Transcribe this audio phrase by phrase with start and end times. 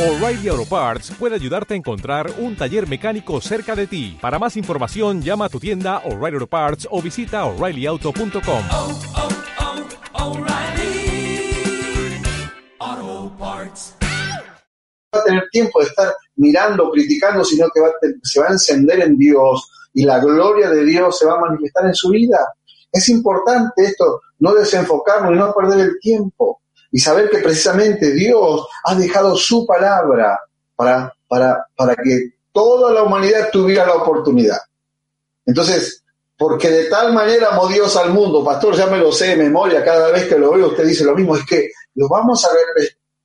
[0.00, 4.16] O'Reilly Auto Parts puede ayudarte a encontrar un taller mecánico cerca de ti.
[4.18, 8.62] Para más información, llama a tu tienda O'Reilly Auto Parts o visita oreillyauto.com.
[8.72, 8.98] oh,
[12.88, 13.94] oh, Parts.
[15.14, 17.92] va a tener tiempo de estar mirando, criticando, sino que va a
[18.22, 21.84] se va a encender en Dios y la gloria de Dios se va a manifestar
[21.84, 22.38] en su vida.
[22.90, 26.62] Es importante esto, no desenfocarnos y no perder el tiempo
[26.92, 30.38] y saber que precisamente Dios ha dejado su palabra
[30.74, 34.58] para, para, para que toda la humanidad tuviera la oportunidad.
[35.46, 36.02] Entonces,
[36.36, 39.84] porque de tal manera amó Dios al mundo, pastor, ya me lo sé de memoria,
[39.84, 42.48] cada vez que lo veo usted dice lo mismo, es que lo vamos a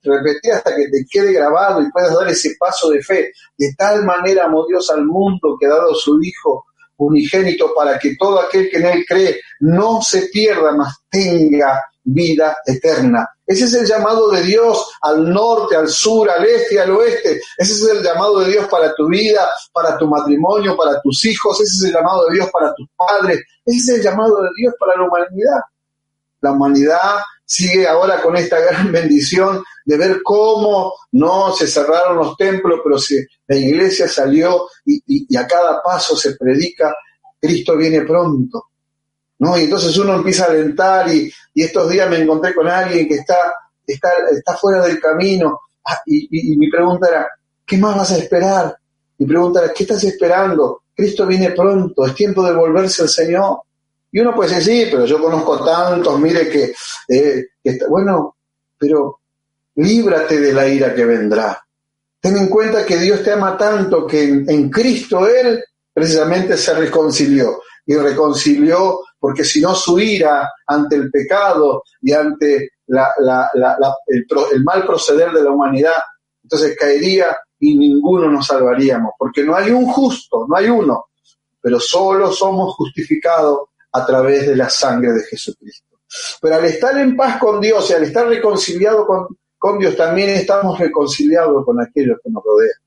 [0.04, 3.32] repetir hasta que te quede grabado y puedas dar ese paso de fe.
[3.58, 6.66] De tal manera amó Dios al mundo que ha dado su Hijo
[6.98, 12.58] unigénito para que todo aquel que en él cree no se pierda, mas tenga vida
[12.66, 13.28] eterna.
[13.46, 17.42] Ese es el llamado de Dios al norte, al sur, al este, al oeste.
[17.58, 21.60] Ese es el llamado de Dios para tu vida, para tu matrimonio, para tus hijos.
[21.62, 23.42] Ese es el llamado de Dios para tus padres.
[23.66, 25.62] Ese es el llamado de Dios para la humanidad
[26.46, 32.38] la humanidad sigue ahora con esta gran bendición de ver cómo no se cerraron los
[32.38, 36.94] templos, pero se, la iglesia salió y a cada paso se predica,
[37.40, 38.66] Cristo viene pronto.
[39.40, 39.58] ¿No?
[39.58, 43.16] Y entonces uno empieza a alentar y, y estos días me encontré con alguien que
[43.16, 43.36] está,
[43.86, 47.28] está, está fuera del camino Ah, y, y- mi pregunta era,
[47.64, 48.76] ¿qué más vas a esperar?
[49.20, 50.82] Mi pregunta ¿qué estás esperando?
[50.96, 53.60] Cristo viene pronto, es tiempo de volverse al Señor.
[54.12, 56.74] Y uno puede decir, sí, pero yo conozco tantos, mire que,
[57.10, 58.36] eh, que está- bueno,
[58.80, 59.20] pero
[59.76, 61.64] líbrate de la ira que vendrá.
[62.20, 65.64] Ten en cuenta que Dios te ama tanto que en Cristo Él
[65.94, 67.62] precisamente se reconcilió.
[67.86, 75.32] Y reconcilió porque si no su ira ante el pecado y ante el, mal proceder
[75.32, 75.96] de la humanidad,
[76.44, 79.14] entonces caería y ninguno nos salvaríamos.
[79.18, 81.06] Porque no hay un justo, no hay uno,
[81.60, 83.62] pero solo somos justificados
[83.94, 85.98] a través de la sangre de Jesucristo.
[86.40, 89.26] Pero al estar en paz con Dios y al estar reconciliado con,
[89.58, 92.80] con Dios, también estamos reconciliados con aquellos que nos rodean.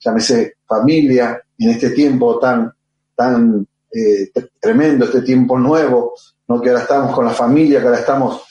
[0.00, 2.70] Llámese familia, en este tiempo tan,
[3.16, 6.14] tan eh, tremendo, este tiempo nuevo,
[6.48, 6.60] ¿no?
[6.60, 8.42] que ahora estamos con la familia, que ahora estamos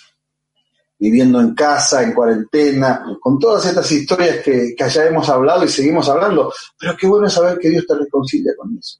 [0.99, 5.67] viviendo en casa, en cuarentena, con todas estas historias que, que ya hemos hablado y
[5.67, 6.53] seguimos hablando.
[6.77, 8.99] Pero qué bueno saber que Dios te reconcilia con eso.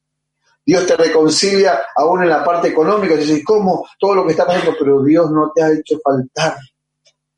[0.66, 3.88] Dios te reconcilia aún en la parte económica, dices, ¿cómo?
[4.00, 6.58] Todo lo que está pasando, pero Dios no te ha hecho faltar.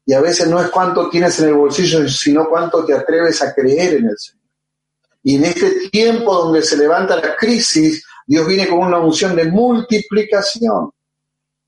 [0.05, 3.53] Y a veces no es cuánto tienes en el bolsillo, sino cuánto te atreves a
[3.53, 4.43] creer en el Señor.
[5.23, 9.45] Y en este tiempo donde se levanta la crisis, Dios viene con una unción de
[9.45, 10.91] multiplicación.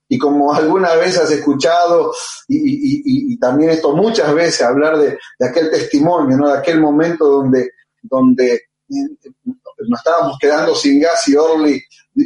[0.07, 2.13] Y como alguna vez has escuchado,
[2.47, 6.51] y, también esto muchas veces, hablar de, de aquel testimonio, ¿no?
[6.51, 7.71] de aquel momento donde,
[8.03, 12.21] donde eh, nos estábamos quedando sin gas y Orly, eh,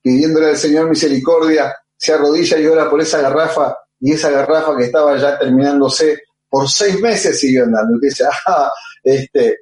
[0.00, 4.84] pidiéndole al Señor misericordia, se arrodilla y ora por esa garrafa, y esa garrafa que
[4.84, 7.98] estaba ya terminándose, por seis meses siguió andando.
[8.00, 8.70] Y dice, ah,
[9.02, 9.58] este,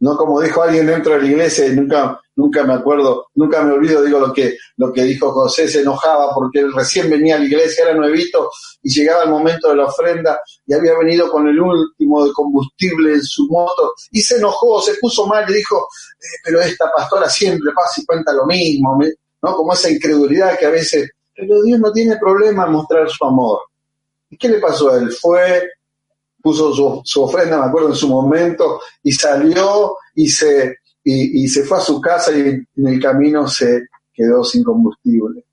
[0.00, 3.72] no como dijo alguien dentro de la iglesia, y nunca, nunca me acuerdo, nunca me
[3.72, 7.38] olvido, digo lo que, lo que dijo José, se enojaba porque él recién venía a
[7.38, 8.50] la iglesia, era nuevito,
[8.82, 13.14] y llegaba el momento de la ofrenda, y había venido con el último de combustible
[13.14, 17.28] en su moto, y se enojó, se puso mal, y dijo, eh, pero esta pastora
[17.28, 18.98] siempre pasa y cuenta lo mismo,
[19.42, 19.56] ¿no?
[19.56, 23.60] Como esa incredulidad que a veces, pero Dios no tiene problema en mostrar su amor.
[24.30, 25.10] ¿Y qué le pasó a él?
[25.12, 25.62] Fue,
[26.48, 31.76] puso su, ofrenda, me acuerdo en su momento, y salió y se, y se fue
[31.76, 35.44] a su casa y en el camino se quedó sin combustible.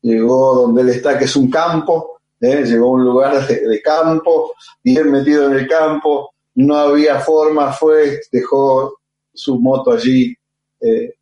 [0.00, 2.64] Llegó donde él está, que es un campo, ¿eh?
[2.64, 7.72] llegó a un lugar de, de campo, bien metido en el campo, no había forma,
[7.72, 8.98] fue, dejó
[9.34, 10.34] su moto allí
[10.80, 11.14] eh,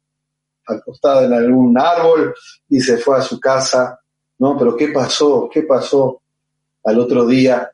[0.65, 2.32] acostada en algún árbol
[2.69, 3.98] y se fue a su casa,
[4.38, 4.56] ¿no?
[4.56, 5.48] Pero ¿qué pasó?
[5.53, 6.20] ¿Qué pasó?
[6.84, 7.69] Al otro día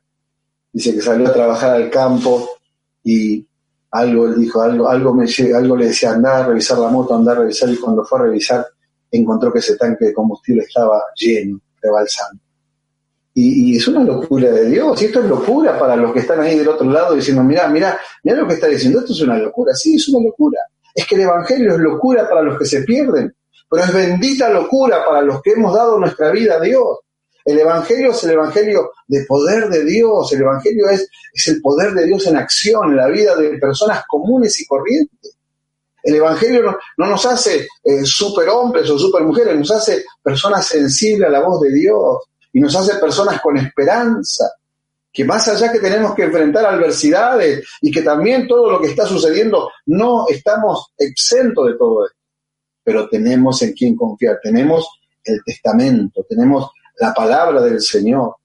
[0.73, 2.49] dice que salió a trabajar al campo
[3.05, 3.47] y
[3.93, 7.41] algo dijo, algo, algo me algo le decía, andar a revisar la moto, andar a
[7.41, 8.67] revisar, y cuando fue a revisar,
[9.11, 12.41] encontró que ese tanque de combustible estaba lleno, rebalsando.
[13.35, 16.41] Y, y es una locura de Dios, y esto es locura para los que están
[16.41, 19.37] ahí del otro lado diciendo, mira, mira, mira lo que está diciendo, esto es una
[19.37, 20.59] locura, sí, es una locura.
[20.95, 23.35] Es que el Evangelio es locura para los que se pierden,
[23.69, 26.99] pero es bendita locura para los que hemos dado nuestra vida a Dios.
[27.45, 31.93] El Evangelio es el Evangelio de poder de Dios, el Evangelio es, es el poder
[31.93, 35.37] de Dios en acción en la vida de personas comunes y corrientes.
[36.03, 41.33] El Evangelio no, no nos hace eh, superhombres o supermujeres, nos hace personas sensibles a
[41.33, 42.19] la voz de Dios
[42.53, 44.51] y nos hace personas con esperanza.
[45.13, 49.07] que más allá que tenemos que enfrentar adversidades y que también todo lo que está
[49.07, 52.19] sucediendo, no estamos exentos de todo esto,
[52.83, 54.89] pero tenemos en quién confiar, tenemos
[55.25, 56.71] el testamento, tenemos
[57.03, 58.37] la palabra del Señor,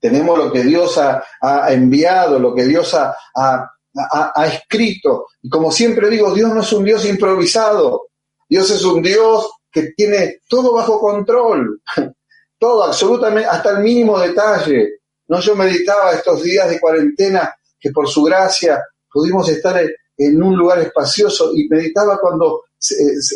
[0.00, 1.22] tenemos lo que Dios ha,
[1.70, 5.26] enviado, lo que Dios ha, ha, escrito.
[5.42, 8.06] Y como siempre digo, Dios no es un Dios improvisado,
[8.48, 11.82] Dios es un Dios que tiene todo bajo control,
[12.58, 15.00] todo, absolutamente, hasta el mínimo detalle.
[15.28, 18.82] No, yo meditaba estos días de cuarentena que por su gracia
[19.12, 19.78] pudimos estar
[20.16, 22.62] en un lugar espacioso y meditaba cuando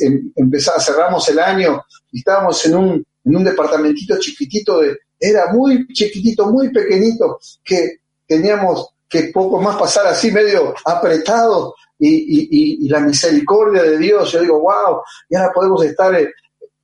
[0.00, 5.52] em, empezaba, cerramos el año y estábamos en un, en un departamentito chiquitito de, era
[5.52, 13.00] muy chiquitito, muy pequeñito, que teníamos que poco más pasar así medio apretado y, la
[13.00, 16.32] misericordia de Dios, yo digo, wow, y ahora podemos estar, eh,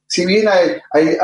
[0.06, 1.16] si bien hay, hay,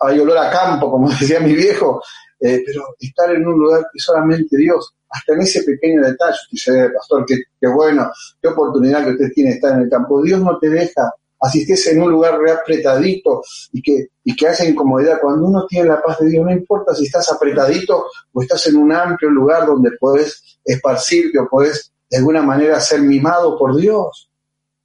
[0.00, 2.02] hay, olor a campo, como decía mi viejo,
[2.38, 6.92] eh, pero estar en un lugar que solamente Dios, hasta en ese pequeño detalle, usted
[6.94, 8.10] pastor, qué, qué bueno,
[8.40, 11.66] qué oportunidad que usted tiene de estar en el campo, Dios no te deja así
[11.86, 13.42] en un lugar apretadito
[13.72, 15.20] y que, y que hace incomodidad.
[15.20, 18.76] Cuando uno tiene la paz de Dios, no importa si estás apretadito o estás en
[18.76, 24.30] un amplio lugar donde puedes esparcirte o puedes de alguna manera ser mimado por Dios.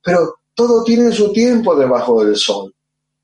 [0.01, 2.73] Pero todo tiene su tiempo debajo del sol.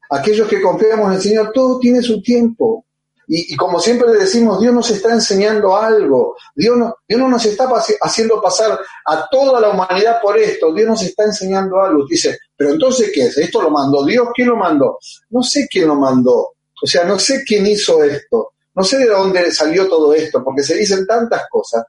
[0.10, 2.86] Aquellos que confiamos en el Señor, todo tiene su tiempo.
[3.34, 6.36] Y, como siempre decimos, Dios nos está enseñando algo.
[6.54, 7.70] Dios no, Dios no nos está
[8.02, 10.74] haciendo pasar a toda la humanidad por esto.
[10.74, 12.06] Dios nos está enseñando algo.
[12.10, 13.40] Dice, pero entonces, ¿qué es?
[13.40, 14.28] ¿Esto lo mandó Dios?
[14.36, 15.00] ¿Quién lo mandó?
[15.32, 16.52] No sé quién lo mandó.
[16.80, 18.52] O sea, no sé quién hizo esto.
[18.76, 21.84] No sé de dónde salió todo esto, porque se dicen tantas cosas.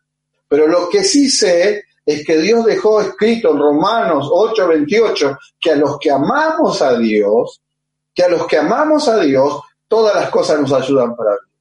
[0.49, 5.77] Pero lo que sí sé es que Dios dejó escrito en Romanos 8:28 que a
[5.77, 7.61] los que amamos a Dios,
[8.15, 11.52] que a los que amamos a Dios, todas las cosas nos ayudan para vivir.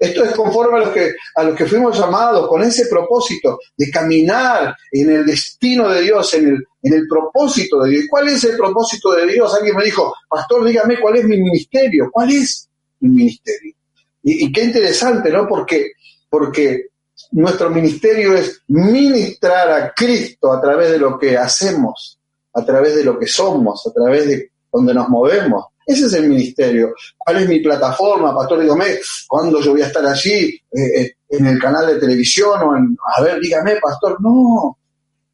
[0.00, 4.74] Esto es conforme a los que, a que fuimos llamados con ese propósito de caminar
[4.90, 8.04] en el destino de Dios, en el, en el propósito de Dios.
[8.08, 9.54] ¿Cuál es el propósito de Dios?
[9.54, 12.08] Alguien me dijo, pastor, dígame cuál es mi ministerio.
[12.10, 12.66] ¿Cuál es
[13.00, 13.74] mi ministerio?
[14.22, 15.46] Y, qué interesante, ¿no?
[15.46, 15.92] Porque,
[16.30, 16.86] porque
[17.32, 22.18] nuestro ministerio es ministrar a Cristo a través de lo que hacemos,
[22.54, 25.66] a través de lo que somos, a través de donde nos movemos.
[25.86, 26.94] Ese es el ministerio.
[27.16, 28.60] ¿Cuál es mi plataforma, Pastor?
[28.60, 30.60] Dígame, ¿cuándo yo voy a estar allí?
[30.72, 32.60] Eh, eh, ¿En el canal de televisión?
[32.62, 34.20] o en, A ver, dígame, Pastor.
[34.20, 34.78] No,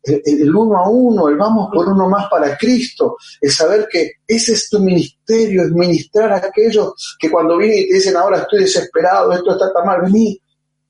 [0.06, 4.52] el, uno a uno, el vamos por uno más para Cristo, el saber que ese
[4.52, 8.60] es tu ministerio, es ministrar a aquellos que cuando vienen y te dicen, ahora estoy
[8.60, 10.40] desesperado, esto está tan mal, vení,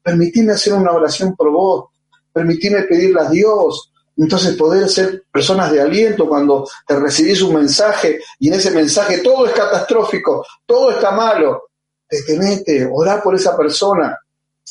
[0.03, 1.85] permitime hacer una oración por vos,
[2.33, 8.21] permitime pedirle a Dios, entonces poder ser personas de aliento cuando te recibís un mensaje
[8.39, 11.65] y en ese mensaje todo es catastrófico, todo está malo.
[12.09, 14.19] Detenete, orá por esa persona.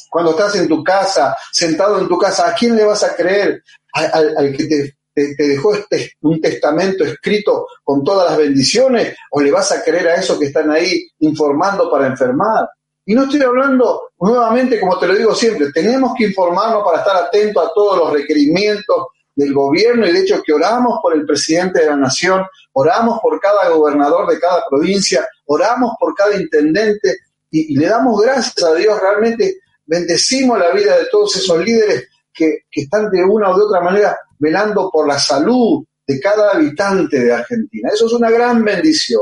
[0.10, 3.62] Cuando estás en tu casa, sentado en tu casa, ¿a quién le vas a creer?
[3.94, 9.16] ¿Al, que te, dejó este, un testamento escrito con todas las bendiciones?
[9.32, 12.68] ¿O le vas a creer a esos que están ahí informando para enfermar?
[13.06, 17.16] Y no estoy hablando nuevamente, como te lo digo siempre, tenemos que informarnos para estar
[17.18, 21.88] atentos a todos los requerimientos del gobierno y hecho que oramos por el presidente de
[21.88, 27.18] la nación, oramos por cada gobernador de cada provincia, oramos por cada intendente
[27.52, 32.60] y, le damos gracias a Dios, realmente bendecimos la vida de todos esos líderes que,
[32.72, 37.20] que están de una o de otra manera velando por la salud de cada habitante
[37.20, 37.90] de Argentina.
[37.94, 39.22] Eso es una gran bendición.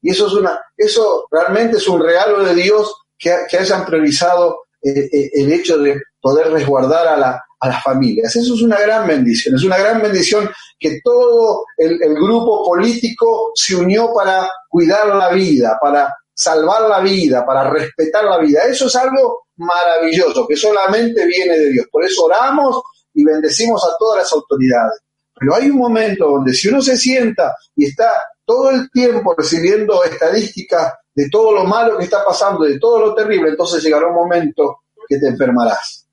[0.00, 4.62] Y eso es una, eso realmente es un regalo de Dios que, que hayan priorizado
[4.82, 8.34] eh, eh, el hecho de poder resguardar a la, a las familias.
[8.34, 13.76] Eso es una gran bendición, es una gran bendición que todo el, grupo político se
[13.76, 18.62] unió para cuidar la vida, para salvar la vida, para respetar la vida.
[18.68, 21.86] Eso es algo maravilloso, que solamente viene de Dios.
[21.90, 22.82] Por eso oramos
[23.14, 25.00] y bendecimos a todas las autoridades.
[25.38, 28.10] Pero hay un momento donde si uno se sienta y está
[28.44, 33.14] todo el tiempo recibiendo estadísticas de todo lo malo que está pasando, de todo lo
[33.14, 36.08] terrible, entonces llegará un momento que te enfermarás.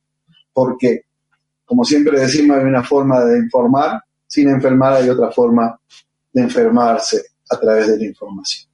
[0.54, 1.09] Porque
[1.70, 5.80] como siempre decimos, hay una forma de informar, sin enfermar hay otra forma
[6.34, 8.68] de enfermarse a través de la información.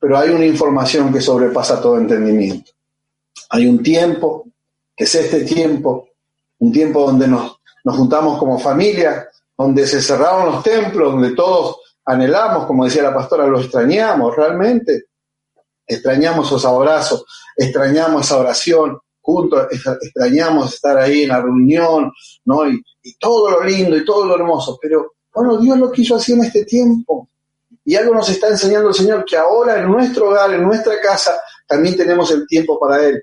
[0.00, 2.72] Pero hay una información que sobrepasa todo entendimiento.
[3.50, 4.48] Hay un tiempo,
[4.96, 6.08] que es este tiempo,
[6.58, 11.76] un tiempo donde nos, nos juntamos como familia, donde se cerraron los templos, donde todos
[12.04, 15.04] anhelamos, como decía la pastora, lo extrañamos realmente.
[15.86, 17.24] Extrañamos esos abrazos,
[17.56, 22.12] extrañamos esa oración, juntos extrañamos estar ahí en la reunión,
[22.44, 22.70] ¿no?
[22.70, 22.80] Y,
[23.20, 26.64] todo lo lindo y todo lo hermoso, pero bueno, Dios lo quiso así en este
[26.64, 27.28] tiempo.
[27.84, 31.36] Y algo nos está enseñando el Señor, que ahora en nuestro hogar, en nuestra casa,
[31.68, 33.22] también tenemos el tiempo para Él.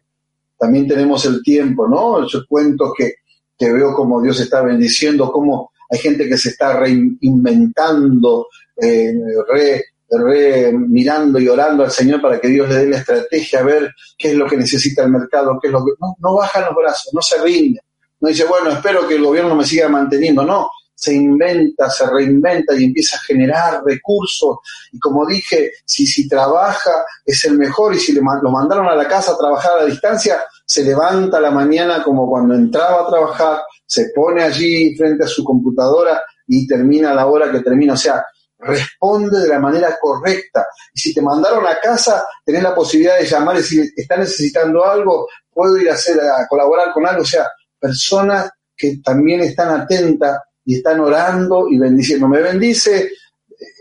[0.57, 2.25] también tenemos el tiempo, ¿no?
[2.25, 3.15] Yo cuento que,
[3.57, 9.13] que veo como Dios está bendiciendo, cómo hay gente que se está reinventando, eh,
[9.49, 9.83] re,
[10.17, 13.93] re mirando y orando al Señor para que Dios le dé la estrategia, a ver
[14.17, 15.91] qué es lo que necesita el mercado, qué es lo que...
[16.19, 17.79] No, bajan los brazos, no se rinde.
[18.19, 20.45] No dice, bueno, espero que el gobierno me siga manteniendo.
[20.45, 24.57] No, se inventa, se reinventa y empieza a generar recursos.
[24.91, 26.91] Y como dije, si, si trabaja
[27.25, 30.39] es el mejor y si le, lo mandaron a la casa a trabajar a distancia,
[30.65, 35.43] se levanta la mañana como cuando entraba a trabajar, se pone allí frente a su
[35.43, 37.93] computadora y termina la hora que termina.
[37.93, 38.23] O sea,
[38.63, 40.65] responde de la manera correcta.
[40.93, 44.85] Y si te mandaron a casa, tenés la posibilidad de llamar y decir, está necesitando
[44.85, 47.21] algo, puedo ir a, hacer, a colaborar con algo.
[47.21, 47.47] O sea,
[47.79, 52.27] personas que también están atentas y están orando y bendiciendo.
[52.27, 53.11] Me bendice,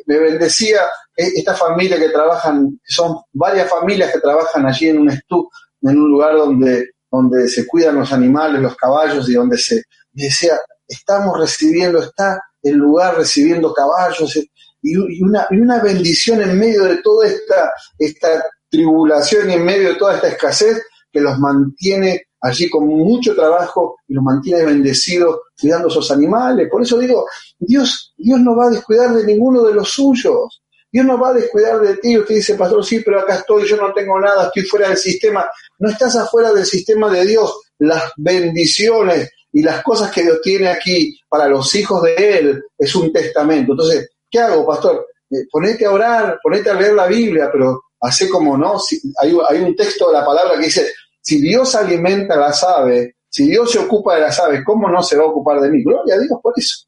[0.06, 0.80] me bendecía
[1.16, 5.48] esta familia que trabajan, son varias familias que trabajan allí en un estu,
[5.82, 10.58] en un lugar donde, donde se cuidan los animales, los caballos y donde se decía,
[10.86, 14.38] estamos recibiendo, está el lugar recibiendo caballos
[14.82, 19.90] y, una, y una bendición en medio de toda esta, esta tribulación y en medio
[19.90, 25.40] de toda esta escasez que los mantiene allí con mucho trabajo y los mantiene bendecidos
[25.60, 26.68] cuidando a esos animales.
[26.70, 27.26] Por eso digo,
[27.58, 30.62] Dios, Dios no va a descuidar de ninguno de los suyos.
[30.90, 32.18] Dios no va a descuidar de ti.
[32.18, 35.46] Usted dice, pastor, sí, pero acá estoy, yo no tengo nada, estoy fuera del sistema.
[35.78, 37.60] No estás afuera del sistema de Dios.
[37.78, 42.94] Las bendiciones y las cosas que Dios tiene aquí para los hijos de Él es
[42.94, 43.72] un testamento.
[43.72, 45.06] Entonces, ¿qué hago, pastor?
[45.30, 48.78] Eh, ponete a orar, ponete a leer la Biblia, pero hace como no.
[49.20, 53.14] hay, hay un texto de la palabra que dice, si Dios alimenta a las aves,
[53.28, 55.84] si Dios se ocupa de las aves, ¿cómo no se va a ocupar de mí?
[55.84, 56.86] Gloria a Dios por eso.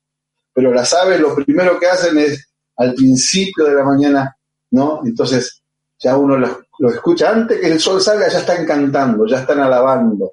[0.53, 4.37] Pero las aves lo primero que hacen es al principio de la mañana,
[4.71, 5.01] ¿no?
[5.05, 5.63] Entonces
[5.99, 10.33] ya uno lo, escucha antes que el sol salga, ya están cantando, ya están alabando.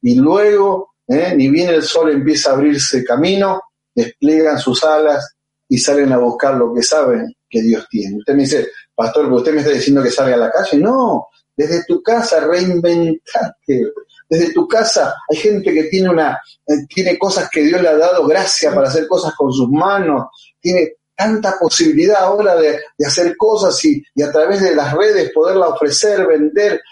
[0.00, 1.34] Y luego, ¿eh?
[1.36, 3.60] ni bien el sol empieza a abrirse camino,
[3.94, 5.36] despliegan sus alas
[5.72, 8.18] y salen a buscar lo que saben que Dios tiene.
[8.18, 10.76] Usted me dice, pastor, ¿usted me está diciendo que salga a la calle?
[10.76, 13.92] No, desde tu casa reinventate.
[14.28, 17.96] Desde tu casa hay gente que tiene una eh, tiene cosas que Dios le ha
[17.96, 20.26] dado gracia para hacer cosas con sus manos,
[20.60, 26.26] tiene tanta posibilidad ahora de, hacer cosas y, a través de las redes poderla ofrecer,
[26.26, 26.82] vender.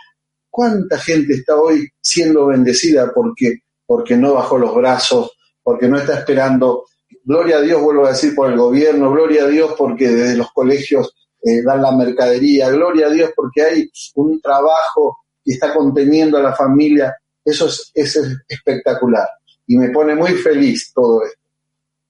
[0.48, 5.32] ¿Cuánta gente está hoy siendo bendecida porque, porque no bajó los brazos,
[5.62, 6.86] porque no está esperando?
[7.24, 10.50] Gloria a Dios, vuelvo a decir, por el gobierno, gloria a Dios porque desde los
[10.52, 16.38] colegios eh, dan la mercadería, gloria a Dios porque hay un trabajo que está conteniendo
[16.38, 19.26] a la familia, eso es, espectacular.
[19.66, 21.38] Y me pone muy feliz todo esto.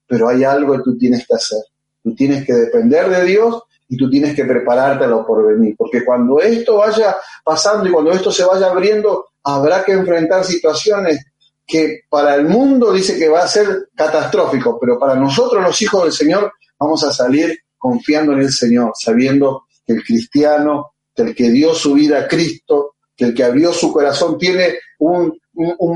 [0.07, 1.63] Pero hay algo que tú tienes que hacer,
[2.03, 6.05] tú tienes que depender de Dios y tú tienes que prepararte a lo porvenir, porque
[6.05, 11.25] cuando esto vaya pasando y cuando esto se vaya abriendo, habrá que enfrentar situaciones
[11.71, 16.03] que para el mundo dice que va a ser catastrófico, pero para nosotros los hijos
[16.03, 21.35] del Señor vamos a salir confiando en el Señor, sabiendo que el cristiano, que el
[21.35, 25.39] que dio su vida a Cristo, que el que abrió su corazón tiene un,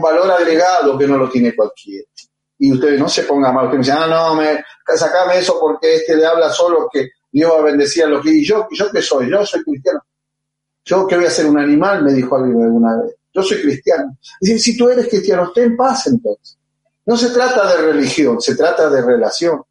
[0.00, 2.06] valor agregado que no lo tiene cualquiera.
[2.58, 4.62] Y ustedes no se pongan mal, ustedes dicen, ah, no, me,
[4.96, 8.30] sacame eso porque este le habla solo que Dios va a bendecir a los que...
[8.30, 9.28] ¿Y yo, yo qué soy?
[9.28, 10.00] Yo soy cristiano.
[10.84, 12.04] ¿Yo qué voy a ser un animal?
[12.04, 13.16] Me dijo alguien alguna vez.
[13.34, 14.16] Yo soy cristiano.
[14.40, 16.56] Y si tú eres cristiano, ten paz entonces.
[17.06, 19.62] No se trata de religión, se trata de relación.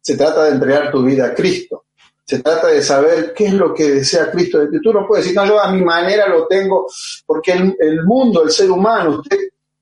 [0.00, 1.84] Se trata de entregar tu vida a Cristo.
[2.24, 4.78] Se trata de saber qué es lo que desea Cristo de ti.
[4.82, 6.86] Tú no puedes decir, no, yo a mi manera lo tengo,
[7.26, 9.36] porque el, mundo, el ser humano, usted,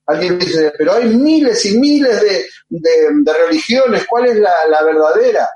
[0.06, 5.48] alguien dice, pero hay miles y miles de, religiones, ¿cuál es la, la verdadera?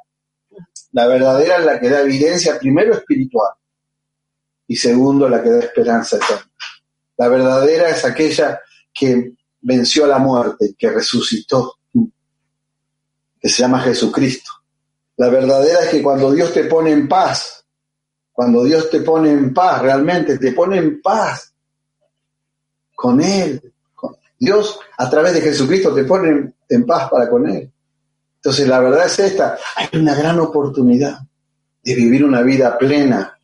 [0.93, 3.55] La verdadera es la que da evidencia, primero espiritual,
[4.67, 6.51] y segundo, la que da esperanza eterna.
[7.17, 8.61] La verdadera es aquella
[8.93, 11.77] que venció a la muerte, que resucitó,
[13.41, 14.51] que se llama Jesucristo.
[15.17, 17.65] La verdadera es que cuando Dios te pone en paz,
[18.33, 21.53] cuando Dios te pone en paz, realmente te pone en paz
[22.95, 23.73] con Él.
[24.39, 27.71] Dios a través de Jesucristo te pone en paz para con Él.
[28.37, 31.21] Entonces la verdad es esta, hay una gran oportunidad
[31.85, 33.39] de vivir una vida plena.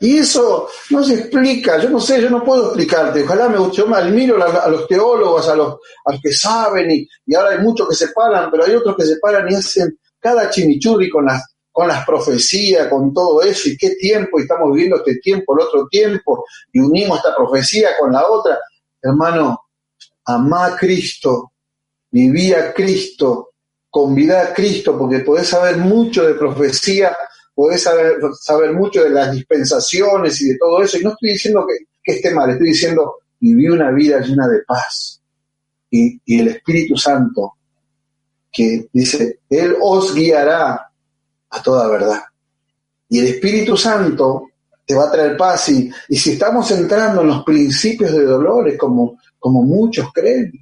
[0.00, 3.22] Y eso no se explica, yo no sé, yo no puedo explicarte.
[3.22, 5.78] Ojalá me yo me admiro a los teólogos, a los,
[6.22, 9.50] que saben, y, ahora hay muchos que se paran, pero hay otros que se paran
[9.50, 14.38] y hacen cada chimichurri con las, con las profecías, con todo eso, y qué tiempo,
[14.38, 18.58] estamos viviendo este tiempo, el otro tiempo, y unimos esta profecía con la otra.
[19.00, 19.60] Hermano,
[20.24, 21.52] amá a Cristo,
[22.10, 23.50] viví a Cristo,
[23.90, 27.16] convidá a Cristo, porque podés saber mucho de profecía,
[27.54, 31.66] podés saber, saber mucho de las dispensaciones y de todo eso, y no estoy diciendo
[31.66, 35.20] que, que esté mal, estoy diciendo viví una vida llena de paz.
[35.90, 37.54] Y, y el Espíritu Santo,
[38.50, 40.90] que dice, Él os guiará
[41.50, 42.22] a toda verdad.
[43.08, 44.48] Y el Espíritu Santo
[44.86, 45.68] te va a traer paz.
[45.68, 50.52] Y, y si estamos entrando en los principios de dolores, como, como muchos creen,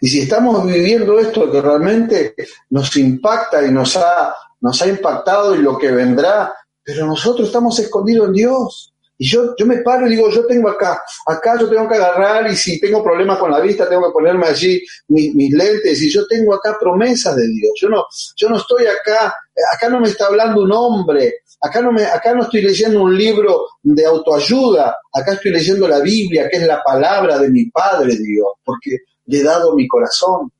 [0.00, 2.34] y si estamos viviendo esto que realmente
[2.70, 7.78] nos impacta y nos ha, nos ha impactado y lo que vendrá, pero nosotros estamos
[7.78, 8.94] escondidos en Dios.
[9.18, 12.50] Y yo, yo me paro y digo, yo tengo acá, acá yo tengo que agarrar
[12.50, 16.10] y si tengo problemas con la vista tengo que ponerme allí mis, mis lentes y
[16.10, 17.72] yo tengo acá promesas de Dios.
[17.80, 18.04] Yo no,
[18.36, 19.34] yo no estoy acá,
[19.74, 23.16] acá no me está hablando un hombre, acá no, me, acá no estoy leyendo un
[23.16, 28.16] libro de autoayuda, acá estoy leyendo la Biblia, que es la palabra de mi Padre
[28.16, 30.50] Dios, porque le he dado mi corazón.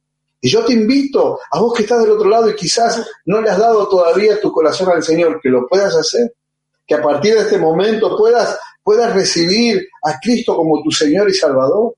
[0.43, 3.49] Y yo te invito, a vos que estás del otro lado y quizás no le
[3.49, 6.35] has dado todavía tu corazón al Señor, que lo puedas hacer
[6.87, 11.35] que a partir de este momento puedas, puedas recibir a Cristo como tu Señor y
[11.35, 11.95] Salvador.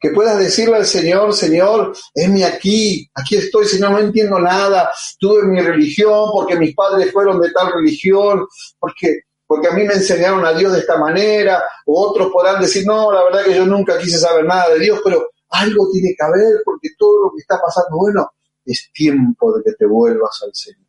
[0.00, 1.94] Que puedas decirle al Señor, Señor,
[2.28, 7.40] mi aquí, aquí estoy, Señor, no entiendo nada, tuve mi religión porque mis padres fueron
[7.40, 8.46] de tal religión,
[8.80, 12.84] porque, porque a mí me enseñaron a Dios de esta manera, o otros podrán decir,
[12.84, 16.24] no, la verdad que yo nunca quise saber nada de Dios, pero algo tiene que
[16.24, 18.30] haber porque todo lo que está pasando, bueno,
[18.64, 20.86] es tiempo de que te vuelvas al Señor.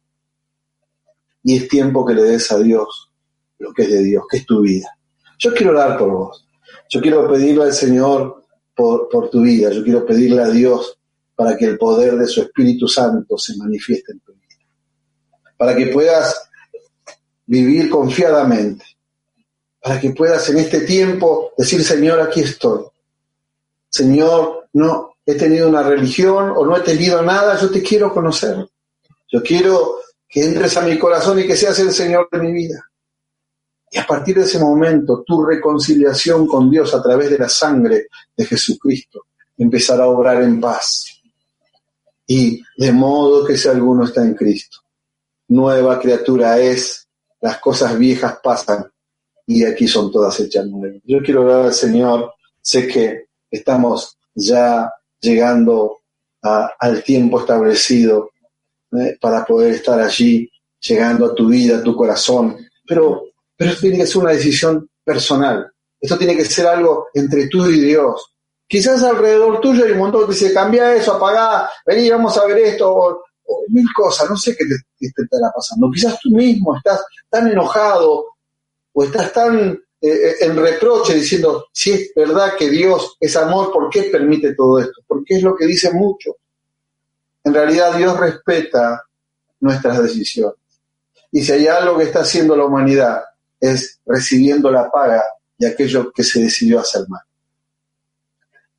[1.44, 3.12] Y es tiempo que le des a Dios
[3.60, 4.98] lo que es de Dios, que es tu vida.
[5.40, 6.48] Yo quiero orar por vos.
[6.90, 8.44] Yo quiero pedirle al Señor
[8.76, 9.72] por, tu vida.
[9.72, 11.00] Yo quiero pedirle a Dios
[11.36, 14.44] para que el poder de su Espíritu Santo se manifieste en tu vida.
[15.58, 16.50] Para que puedas
[17.46, 18.86] vivir confiadamente.
[19.82, 22.84] Para que puedas en este tiempo decir, Señor, aquí estoy.
[23.98, 28.68] Señor, no he tenido una religión o no he tenido nada, yo te quiero conocer.
[29.32, 29.96] Yo quiero
[30.30, 32.86] que entres a mi corazón y que seas el Señor de mi vida.
[33.90, 38.08] Y a partir de ese momento, tu reconciliación con Dios a través de la sangre
[38.36, 39.26] de Jesucristo
[39.58, 41.22] empezará a obrar en paz.
[42.28, 44.80] Y de modo que si alguno está en Cristo,
[45.48, 47.08] nueva criatura es,
[47.42, 48.92] las cosas viejas pasan
[49.46, 51.02] y aquí son todas hechas nuevas.
[51.06, 56.00] Yo quiero ver al Señor, sé que estamos ya llegando
[56.42, 58.32] al tiempo establecido
[58.94, 59.18] ¿eh?
[59.20, 62.58] para poder estar allí, llegando a tu vida, a tu corazón,
[62.88, 65.72] pero pero esto tiene que ser una decisión personal.
[66.00, 68.34] Esto tiene que ser algo entre tú y Dios.
[68.68, 72.60] Quizás alrededor tuyo hay un montón que dice, cambia eso, apaga, vení, vamos a ver
[72.60, 73.24] esto,
[73.70, 75.90] mil cosas, no sé qué te, te, estará pasando.
[75.92, 78.26] Quizás tú mismo estás tan enojado
[78.94, 83.72] o estás tan eh, eh, en reproche diciendo, si es verdad que Dios es amor,
[83.72, 85.02] ¿por qué permite todo esto?
[85.08, 86.36] Porque es lo que dice mucho.
[87.44, 89.04] En realidad Dios respeta
[89.60, 90.60] nuestras decisiones.
[91.32, 93.24] Y si hay algo que está haciendo la humanidad
[93.60, 95.24] es recibiendo la paga
[95.58, 97.22] de aquello que se decidió hacer mal.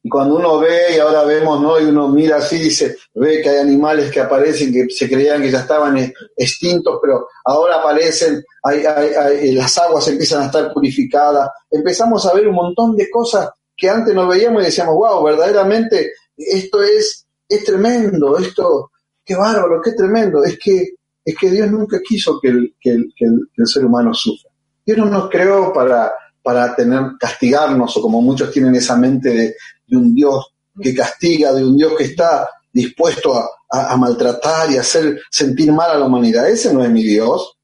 [0.09, 1.79] Y cuando uno ve, y ahora vemos, ¿no?
[1.79, 5.51] Y uno mira así, dice, ve que hay animales que aparecen, que se creían que
[5.51, 5.99] ya estaban
[6.35, 11.51] extintos, pero ahora aparecen, hay, las aguas empiezan a estar purificadas.
[11.71, 16.13] Empezamos a ver un montón de cosas que antes no veíamos y decíamos, wow, verdaderamente
[16.39, 18.91] esto es, es tremendo, esto,
[19.23, 20.43] qué bárbaro, qué tremendo.
[20.43, 20.93] Es que,
[21.23, 24.51] es que Dios nunca quiso que el, que el ser humano sufra.
[24.87, 26.11] Dios no nos creó para,
[26.49, 29.55] para tener, castigarnos, o como muchos tienen esa mente de,
[29.95, 33.35] un Dios que castiga, de un Dios que está dispuesto
[33.71, 36.49] a, maltratar y hacer sentir mal a la humanidad.
[36.49, 37.59] Ese no es mi Dios.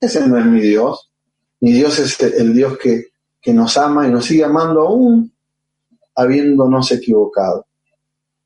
[0.00, 1.10] Ese no es mi Dios.
[1.58, 3.06] Mi Dios es el Dios que,
[3.52, 5.32] nos ama y nos sigue amando aún
[6.14, 7.66] habiéndonos equivocado.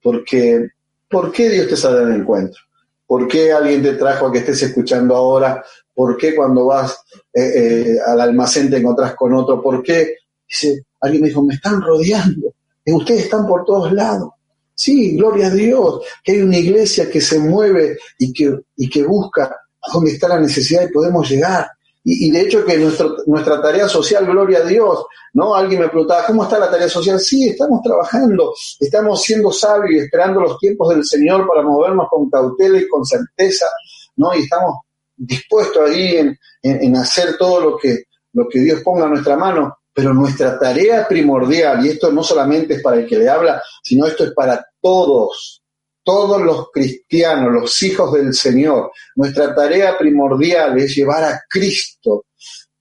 [0.03, 0.67] Porque,
[1.11, 2.63] ¿por qué Dios te sale al encuentro?
[3.07, 5.63] ¿Por qué alguien te trajo a que estés escuchando ahora
[5.99, 6.97] ¿Por qué cuando vas
[7.35, 9.61] eh, eh, al almacén te encontrás con otro?
[9.61, 10.19] ¿Por qué?
[10.49, 14.31] Dice, alguien me dijo, me están rodeando, y ustedes están por todos lados.
[14.73, 19.03] Sí, gloria a Dios, que hay una iglesia que se mueve y que, y que
[19.03, 19.53] busca
[19.93, 21.69] dónde está la necesidad y podemos llegar.
[22.05, 25.53] Y, de hecho que nuestro, nuestra tarea social, gloria a Dios, ¿no?
[25.53, 27.19] Alguien me preguntaba, ¿cómo está la tarea social?
[27.19, 32.31] Sí, estamos trabajando, estamos siendo sabios y esperando los tiempos del Señor para movernos con
[32.31, 33.67] cautela y con certeza,
[34.15, 34.33] ¿no?
[34.37, 34.77] Y estamos
[35.19, 39.79] dispuesto ahí en, en, hacer todo lo que, lo que Dios ponga a nuestra mano,
[39.93, 44.07] pero nuestra tarea primordial, y esto no solamente es para el que le habla, sino
[44.07, 45.63] esto es para todos,
[46.05, 48.93] todos los cristianos, los hijos del Señor.
[49.17, 52.27] Nuestra tarea primordial es llevar a Cristo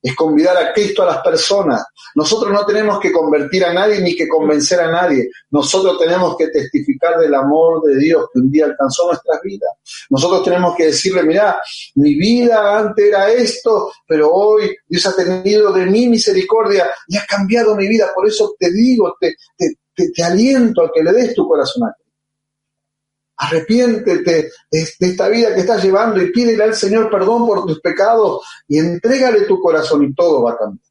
[0.07, 1.83] es convidar a Cristo a las personas.
[2.15, 5.29] Nosotros no tenemos que convertir a nadie ni que convencer a nadie.
[5.51, 9.69] Nosotros tenemos que testificar del amor de Dios que un día alcanzó nuestras vidas.
[10.09, 11.59] Nosotros tenemos que decirle, mira,
[11.95, 17.25] mi vida antes era esto, pero hoy Dios ha tenido de mí misericordia y ha
[17.25, 18.09] cambiado mi vida.
[18.15, 21.93] Por eso te digo, te, te, te aliento a que le des tu corazón a
[21.93, 22.06] Cristo.
[23.37, 28.45] Arrepiéntete de, esta vida que estás llevando y pídele al Señor perdón por tus pecados
[28.67, 30.87] y entrégale tu corazón y todo va a cambiar.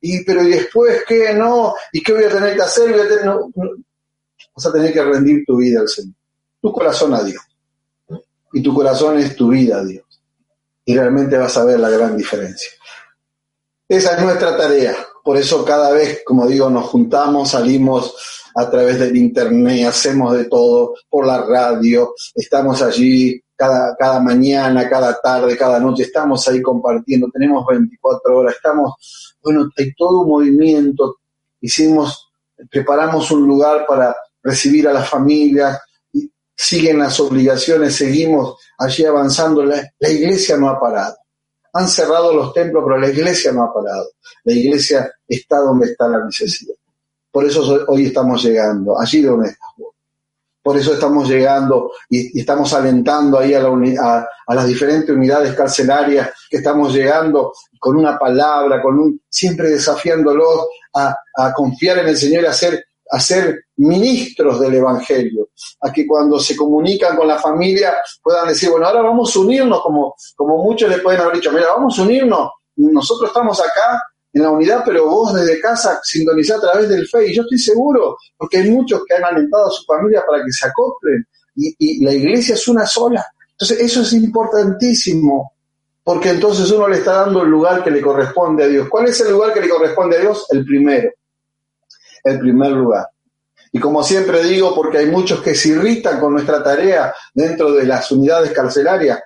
[0.00, 1.34] Y pero ¿y después qué?
[1.34, 2.92] No, ¿y qué voy a tener que hacer?
[2.92, 3.34] Voy a tener,
[4.54, 6.14] Vas a tener que rendir tu vida al Señor.
[6.62, 7.42] Tu corazón a Dios.
[8.52, 10.04] Y tu corazón es tu vida a Dios.
[10.84, 12.70] Y realmente vas a ver la gran diferencia.
[13.88, 14.96] Esa es nuestra tarea.
[15.22, 18.14] Por eso cada vez, como digo, nos juntamos, salimos
[18.58, 24.88] a través del internet, hacemos de todo, por la radio, estamos allí cada, cada mañana,
[24.88, 30.28] cada tarde, cada noche, estamos ahí compartiendo, tenemos 24 horas, estamos, bueno, hay todo un
[30.30, 31.16] movimiento,
[31.60, 32.30] hicimos,
[32.70, 35.78] preparamos un lugar para recibir a las familias,
[36.54, 41.14] siguen las obligaciones, seguimos allí avanzando, la, la iglesia no ha parado.
[41.74, 44.08] Han cerrado los templos, pero la iglesia no ha parado.
[44.44, 46.74] La iglesia está donde está la necesidad.
[47.36, 49.68] Por eso hoy estamos llegando, allí donde estás
[50.62, 56.94] Por eso estamos llegando y, estamos alentando ahí a, las diferentes unidades carcelarias que estamos
[56.94, 61.14] llegando con una palabra, con un, siempre desafiándolos a,
[61.54, 65.50] confiar en el Señor y a ser, a ser ministros del Evangelio,
[65.82, 69.82] a que cuando se comunican con la familia puedan decir, bueno, ahora vamos a unirnos,
[69.82, 74.02] como, como muchos le pueden haber dicho, mira, vamos a unirnos, nosotros estamos acá
[74.36, 77.08] en la unidad, pero vos desde casa sintonizás a través del.
[77.26, 80.52] Y yo estoy seguro, porque hay muchos que han alentado a su familia para que
[80.52, 81.26] se acoplen.
[81.54, 83.24] Y, la iglesia es una sola.
[83.52, 85.54] Entonces, eso es importantísimo,
[86.04, 88.88] porque entonces uno le está dando el lugar que le corresponde a Dios.
[88.90, 90.46] ¿Cuál es el lugar que le corresponde a Dios?
[90.50, 91.10] El primero.
[92.22, 93.06] El primer lugar.
[93.72, 97.86] Y como siempre digo, porque hay muchos que se irritan con nuestra tarea dentro de
[97.86, 99.18] las unidades carcelarias,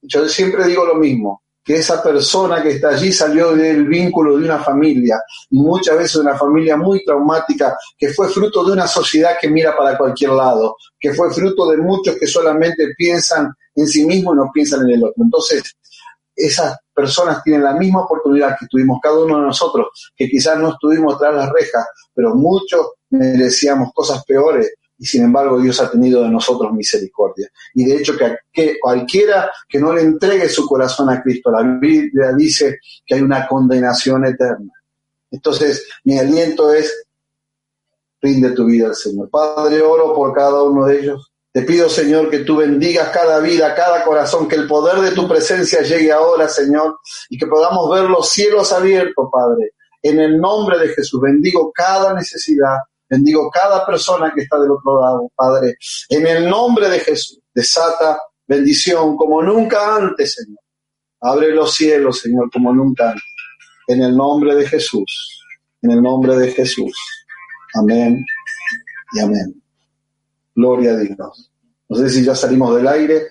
[0.00, 4.44] yo siempre digo lo mismo que esa persona que está allí salió del vínculo de
[4.44, 9.50] una familia, muchas veces una familia muy traumática, que fue fruto de una sociedad que
[9.50, 14.34] mira para cualquier lado, que fue fruto de muchos que solamente piensan en sí mismos
[14.34, 15.24] y no piensan en el otro.
[15.24, 15.76] Entonces,
[16.36, 20.70] esas personas tienen la misma oportunidad que tuvimos cada uno de nosotros, que quizás no
[20.70, 26.22] estuvimos tras las rejas, pero muchos merecíamos cosas peores y sin embargo Dios ha tenido
[26.22, 27.48] de nosotros misericordia.
[27.74, 28.14] Y de hecho
[28.52, 33.20] que, cualquiera que no le entregue su corazón a Cristo, la Biblia dice que hay
[33.20, 34.72] una condenación eterna.
[35.30, 37.06] Entonces mi aliento es,
[38.20, 39.28] rinde tu vida al Señor.
[39.30, 41.30] Padre, oro por cada uno de ellos.
[41.52, 45.26] Te pido, Señor, que tú bendigas cada vida, cada corazón, que el poder de tu
[45.26, 46.98] presencia llegue ahora, Señor,
[47.30, 49.72] y que podamos ver los cielos abiertos, Padre.
[50.02, 52.76] En el nombre de Jesús, bendigo cada necesidad,
[53.08, 55.76] Bendigo cada persona que está del otro lado, Padre.
[56.08, 60.58] En el nombre de Jesús, desata bendición como nunca antes, Señor.
[61.20, 63.24] Abre los cielos, Señor, como nunca antes.
[63.88, 65.40] En el nombre de Jesús.
[65.82, 66.92] En el nombre de Jesús.
[67.74, 68.24] Amén
[69.12, 69.62] y amén.
[70.54, 71.52] Gloria a Dios.
[71.88, 73.28] No sé si ya salimos del aire.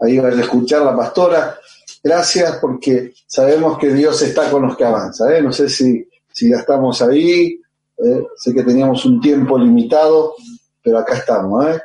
[0.00, 1.58] Ahí va a escuchar la pastora.
[2.02, 5.32] Gracias porque sabemos que Dios está con los que avanzan.
[5.34, 5.42] ¿eh?
[5.42, 7.60] No sé si, si ya estamos ahí
[8.04, 8.26] ¿eh?
[8.36, 10.34] sé que teníamos un tiempo limitado,
[10.82, 11.66] pero acá estamos.
[11.66, 11.80] ¿eh?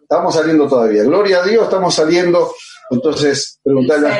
[0.00, 1.04] Estamos saliendo todavía.
[1.04, 2.52] Gloria a Dios, estamos saliendo.
[2.90, 4.10] Entonces, preguntarle,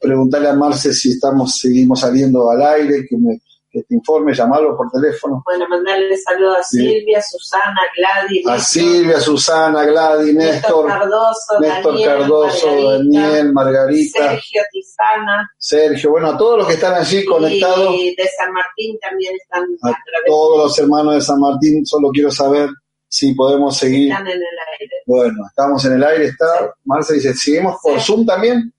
[0.00, 3.38] preguntarle a Marce si estamos, seguimos saliendo al aire, que me,
[3.76, 5.42] que te informe, llamarlo por teléfono.
[5.44, 8.46] Bueno, mandarle saludos a Silvia, Susana, Gladys.
[8.46, 14.18] A Silvia, Susana, Gladys, Néstor, Cardoso, Néstor Daniel, Cardoso, Margarita, Daniel, Margarita.
[14.18, 15.50] Sergio Tizana.
[15.58, 17.94] Sergio, bueno, a todos los que están allí conectados.
[17.94, 19.64] Y de San Martín también están.
[19.82, 22.70] A, todos los hermanos de San Martín, solo quiero saber
[23.08, 24.10] si podemos seguir.
[24.10, 24.94] Están en el aire.
[25.04, 26.74] Bueno, estamos en el aire, está.
[26.84, 28.72] Marce dice, ¿seguimos por Zoom también?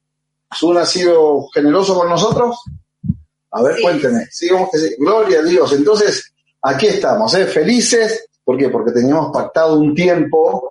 [0.55, 2.57] ¿Zoom ha sido generoso con nosotros?
[3.51, 4.27] A ver, cuénteme.
[4.97, 5.73] Gloria a Dios.
[5.73, 7.45] Entonces, aquí estamos, ¿eh?
[7.45, 8.27] felices.
[8.43, 8.69] ¿Por qué?
[8.69, 10.69] Porque teníamos pactado un tiempo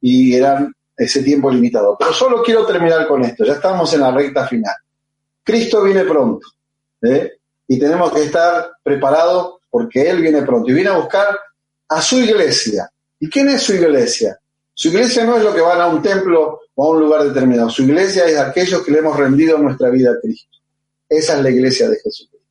[0.00, 1.96] y eran ese tiempo limitado.
[1.98, 3.44] Pero solo quiero terminar con esto.
[3.44, 4.74] Ya estamos en la recta final.
[5.42, 6.46] Cristo viene pronto.
[7.02, 7.32] ¿eh?
[7.68, 10.70] Y tenemos que estar preparados porque Él viene pronto.
[10.70, 11.38] Y viene a buscar
[11.88, 12.90] a su iglesia.
[13.18, 14.38] ¿Y quién es su iglesia?
[14.72, 17.70] Su iglesia no es lo que van a un templo o a un lugar determinado.
[17.70, 20.53] Su iglesia es aquellos que le hemos rendido nuestra vida a Cristo.
[21.08, 22.48] Esa es la iglesia de Jesucristo.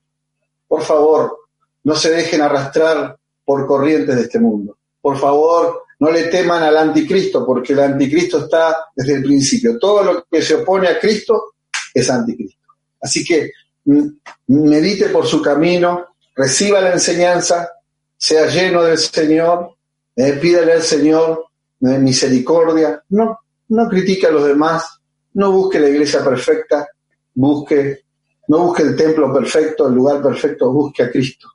[0.67, 1.37] Por favor,
[1.83, 4.77] no se dejen arrastrar por corrientes de este mundo.
[5.01, 9.77] Por favor, no le teman al anticristo, porque el anticristo está desde el principio.
[9.77, 11.53] Todo lo que se opone a Cristo
[11.93, 12.61] es anticristo.
[13.01, 13.51] Así que
[13.85, 14.07] mm,
[14.47, 17.69] medite por su camino, reciba la enseñanza,
[18.17, 19.75] sea lleno del Señor,
[20.15, 21.45] eh, pídale al Señor
[21.81, 23.39] eh, misericordia, no,
[23.69, 24.99] no critique a los demás,
[25.33, 26.87] no busque la iglesia perfecta,
[27.33, 28.02] busque,
[28.47, 31.49] no busque el templo perfecto, el lugar perfecto, busque a Cristo.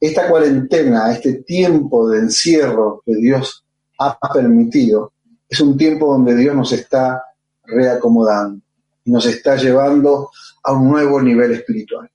[0.00, 3.64] Esta cuarentena, este tiempo de encierro que Dios
[3.98, 5.12] ha permitido,
[5.48, 7.22] es un tiempo donde Dios nos está
[7.64, 8.60] reacomodando
[9.04, 10.30] y nos está llevando
[10.62, 12.10] a un nuevo nivel espiritual.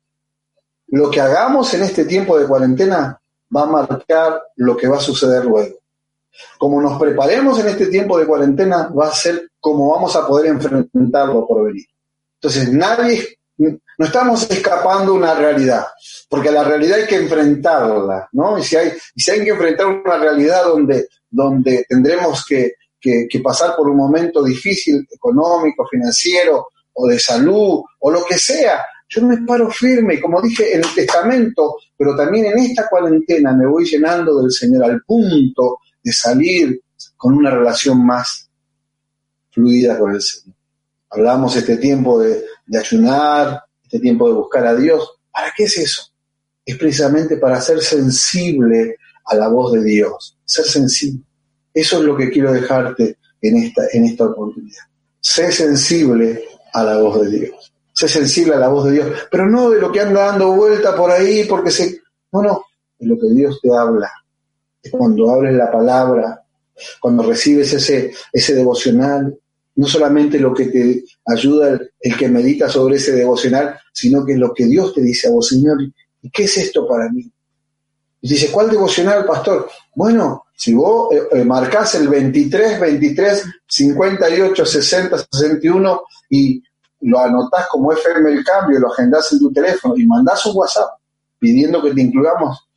[0.87, 3.19] Lo que hagamos en este tiempo de cuarentena
[3.55, 5.77] va a marcar lo que va a suceder luego.
[6.57, 10.47] Como nos preparemos en este tiempo de cuarentena, va a ser como vamos a poder
[10.47, 11.85] enfrentarlo por venir.
[12.35, 15.85] Entonces, nadie, no estamos escapando una realidad,
[16.29, 18.57] porque la realidad hay que enfrentarla, ¿no?
[18.57, 23.39] Y si hay, y hay que enfrentar una realidad donde, donde tendremos que, que, que
[23.39, 29.23] pasar por un momento difícil, económico, financiero, o de salud, o lo que sea, yo
[29.23, 33.85] me paro firme, como dije en el testamento, pero también en esta cuarentena me voy
[33.85, 36.81] llenando del Señor al punto de salir
[37.17, 38.49] con una relación más
[39.51, 40.55] fluida con el Señor.
[41.09, 45.19] Hablamos este tiempo de, de ayunar, este tiempo de buscar a Dios.
[45.31, 46.03] ¿Para qué es eso?
[46.63, 51.23] Es precisamente para ser sensible a la voz de Dios, ser sensible.
[51.73, 54.83] Eso es lo que quiero dejarte en esta, en esta oportunidad.
[55.19, 57.73] Sé sensible a la voz de Dios.
[57.93, 60.95] Sé sensible a la voz de Dios, pero no de lo que anda dando vuelta
[60.95, 62.01] por ahí porque se...
[62.31, 62.63] No, no,
[62.99, 64.11] de lo que Dios te habla.
[64.81, 66.43] Es cuando abres la palabra,
[67.01, 69.37] cuando recibes ese, ese devocional,
[69.79, 74.37] no solamente lo que te ayuda el, que medita sobre ese devocional, sino que es
[74.37, 75.77] lo que Dios te dice a vos, Señor,
[76.21, 77.31] ¿y qué es esto para mí?
[78.19, 79.69] Y dice, ¿cuál devocional, pastor?
[79.95, 86.61] Bueno, si vos eh, eh, marcás el 23, 23, 58, 60, 61 y
[86.99, 90.89] lo anotás como FM el cambio, lo agendás en tu teléfono y mandás un WhatsApp
[91.39, 92.67] pidiendo que te incluyamos,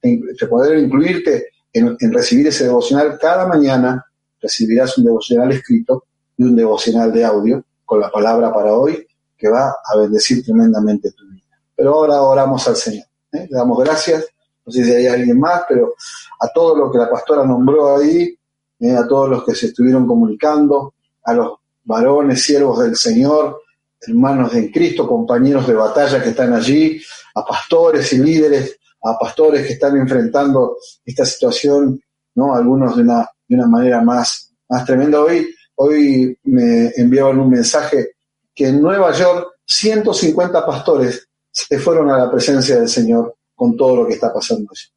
[0.00, 4.02] que poder incluirte en recibir ese devocional cada mañana,
[4.40, 6.05] recibirás un devocional escrito
[6.36, 11.12] y un devocional de audio con la palabra para hoy que va a bendecir tremendamente
[11.12, 11.42] tu vida.
[11.74, 13.06] Pero ahora oramos al Señor.
[13.32, 13.46] ¿eh?
[13.50, 14.26] Le damos gracias.
[14.64, 15.94] No sé si hay alguien más, pero
[16.40, 18.36] a todos los que la pastora nombró ahí,
[18.80, 18.96] ¿eh?
[18.96, 20.94] a todos los que se estuvieron comunicando,
[21.24, 23.60] a los varones, siervos del Señor,
[24.00, 27.00] hermanos en Cristo, compañeros de batalla que están allí,
[27.34, 32.00] a pastores y líderes, a pastores que están enfrentando esta situación,
[32.34, 32.54] ¿no?
[32.54, 35.20] Algunos de una, de una manera más, más tremenda.
[35.20, 35.46] Hoy,
[35.76, 38.16] hoy me enviaban un mensaje
[38.54, 43.96] que en Nueva York 150 pastores se fueron a la presencia del Señor con todo
[43.96, 44.92] lo que está pasando allí.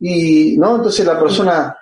[0.00, 0.76] Y, ¿no?
[0.76, 1.76] Entonces la persona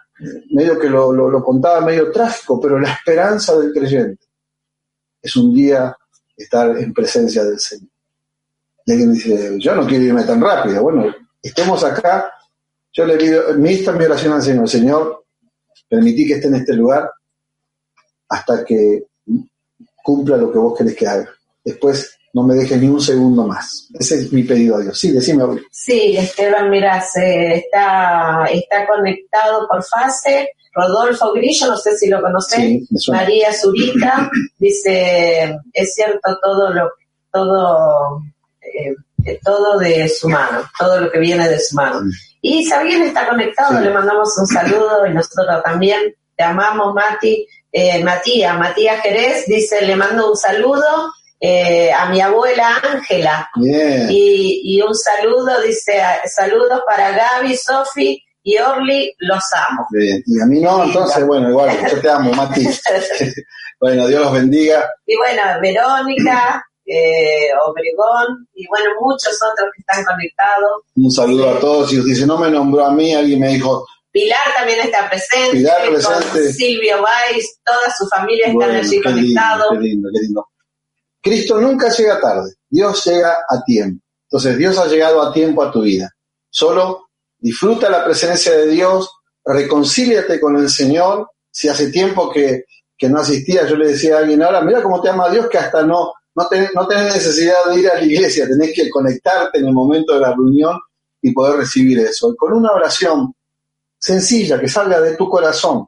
[0.50, 4.24] medio que lo, lo, contaba medio trágico, pero la esperanza del creyente
[5.20, 5.94] es un día
[6.36, 7.90] estar en presencia del Señor.
[8.86, 10.82] Y alguien dice, yo no quiero irme tan rápido.
[10.82, 12.30] Bueno, estemos acá.
[12.92, 15.24] Yo le pido, mi esta mi oración al Señor, Señor,
[15.88, 17.10] permití que esté en este lugar
[18.28, 19.04] hasta que
[20.02, 21.28] cumpla lo que vos querés que haga.
[21.64, 23.88] Después no me dejes ni un segundo más.
[23.98, 24.98] Ese es mi pedido a Dios.
[24.98, 25.44] Sí, decime.
[25.70, 30.50] Sí, Esteban, mira, se está, está conectado por fase.
[30.74, 32.86] Rodolfo Grillo, no sé si lo conocen.
[32.94, 33.10] Sí.
[33.10, 36.90] María Zurita dice, es cierto todo lo,
[37.32, 38.20] todo,
[38.60, 42.00] eh, todo de su mano, todo lo que viene de su mano.
[42.42, 43.84] Y Sabien está conectado, Sí.
[43.84, 46.14] le mandamos un saludo y nosotros también.
[46.36, 47.46] Te amamos, Mati.
[47.72, 53.50] Eh, Matías, Matías Jerez dice, le mando un saludo eh, a mi abuela Ángela.
[54.08, 59.86] Y, y un saludo, dice, saludos para Gaby, Sofi y Orly, los amo.
[59.90, 60.22] Bien.
[60.24, 62.64] Y a mí no, entonces, bueno, igual, yo te amo, Mati.
[63.80, 64.88] bueno, Dios los bendiga.
[65.04, 70.82] Y bueno, Verónica, eh, Obregón, y bueno, muchos otros que están conectados.
[70.94, 71.92] Un saludo a todos.
[71.92, 73.84] Y dice, no me nombró a mí, alguien me dijo,
[74.16, 76.52] Pilar también está presente, Pilar con presente.
[76.54, 79.68] Silvio Weiss, toda su familia Bueno, están allí conectados.
[79.72, 80.46] qué lindo, qué lindo.
[81.20, 84.02] Cristo nunca llega tarde, Dios llega a tiempo.
[84.22, 86.10] Entonces Dios ha llegado a tiempo a tu vida.
[86.48, 89.10] Solo disfruta la presencia de Dios,
[89.44, 91.32] reconcíliate con el Señor.
[91.50, 92.64] Si hace tiempo que,
[92.96, 95.58] que no asistías, yo le decía a alguien, ahora mira cómo te ama Dios, que
[95.58, 99.58] hasta no, no, tenés, no tenés necesidad de ir a la iglesia, tenés que conectarte
[99.58, 100.78] en el momento de la reunión
[101.20, 102.32] y poder recibir eso.
[102.32, 103.34] Y con una oración
[104.06, 105.84] sencilla que salga de tu corazón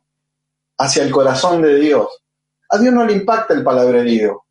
[0.76, 2.08] hacia el corazón de Dios.
[2.68, 4.42] A Dios no le impacta el palabrerío.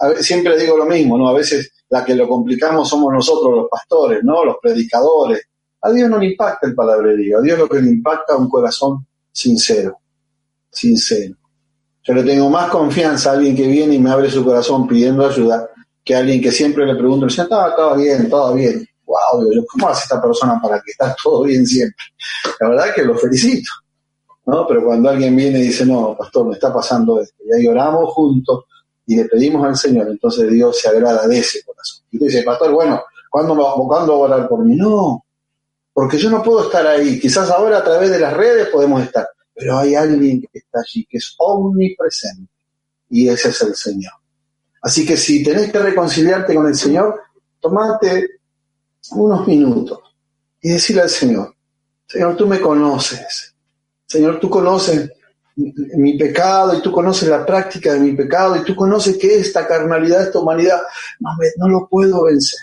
[0.00, 1.28] A ver, siempre digo lo mismo, ¿no?
[1.28, 4.44] A veces la que lo complicamos somos nosotros, los pastores, ¿no?
[4.44, 5.40] Los predicadores.
[5.82, 7.38] A Dios no le impacta el palabrerío.
[7.38, 9.98] A Dios lo que le impacta es un corazón sincero.
[10.68, 11.36] Sincero.
[12.02, 15.24] Yo le tengo más confianza a alguien que viene y me abre su corazón pidiendo
[15.24, 15.70] ayuda
[16.04, 18.84] que alguien que siempre le dice, estaba todo bien, todo bien.
[19.12, 21.96] Wow, ¿cómo hace esta persona para que está todo bien siempre?
[22.60, 23.70] La verdad es que lo felicito,
[24.46, 24.66] ¿no?
[24.66, 28.10] Pero cuando alguien viene y dice, no, pastor, me está pasando esto, y ahí oramos
[28.14, 28.64] juntos
[29.06, 32.04] y le pedimos al Señor, entonces Dios se agrada de ese corazón.
[32.10, 34.76] Y tú dices, pastor, bueno, ¿cuándo, me, ¿cuándo va a orar por mí?
[34.76, 35.26] No,
[35.92, 37.20] porque yo no puedo estar ahí.
[37.20, 41.04] Quizás ahora a través de las redes podemos estar, pero hay alguien que está allí,
[41.04, 42.50] que es omnipresente,
[43.10, 44.12] y ese es el Señor.
[44.80, 47.20] Así que si tenés que reconciliarte con el Señor,
[47.60, 48.41] tomate
[49.10, 49.98] unos minutos
[50.60, 51.54] y decirle al Señor,
[52.06, 53.54] Señor, tú me conoces.
[54.06, 55.10] Señor, tú conoces
[55.56, 59.66] mi pecado y tú conoces la práctica de mi pecado y tú conoces que esta
[59.66, 60.80] carnalidad, esta humanidad,
[61.20, 62.60] no, no lo puedo vencer.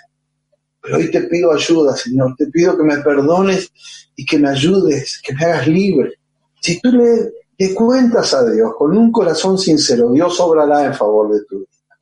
[0.81, 2.35] Pero hoy te pido ayuda, Señor.
[2.37, 3.71] Te pido que me perdones
[4.15, 6.13] y que me ayudes, que me hagas libre.
[6.61, 11.33] Si tú le, le cuentas a Dios con un corazón sincero, Dios obrará en favor
[11.33, 11.99] de tu vida.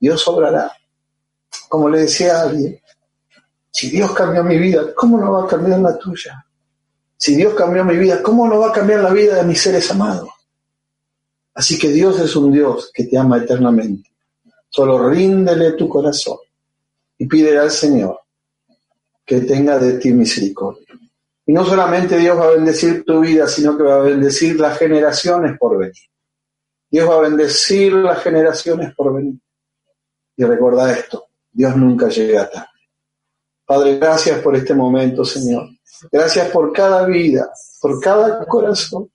[0.00, 0.72] Dios obrará.
[1.68, 2.80] Como le decía a alguien,
[3.76, 6.46] si Dios cambió mi vida, ¿cómo no va a cambiar la tuya?
[7.14, 9.90] Si Dios cambió mi vida, ¿cómo no va a cambiar la vida de mis seres
[9.90, 10.30] amados?
[11.52, 14.10] Así que Dios es un Dios que te ama eternamente.
[14.70, 16.38] Solo ríndele tu corazón
[17.18, 18.18] y pídele al Señor
[19.26, 20.86] que tenga de ti misericordia.
[21.44, 24.78] Y no solamente Dios va a bendecir tu vida, sino que va a bendecir las
[24.78, 26.08] generaciones por venir.
[26.90, 29.38] Dios va a bendecir las generaciones por venir.
[30.34, 32.75] Y recuerda esto, Dios nunca llega tarde.
[33.66, 35.68] Padre, gracias por este momento, Señor.
[36.12, 37.50] Gracias por cada vida,
[37.80, 39.10] por cada corazón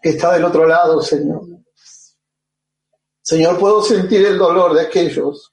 [0.00, 1.42] que está del otro lado, Señor.
[3.20, 5.52] Señor, puedo sentir el dolor de aquellos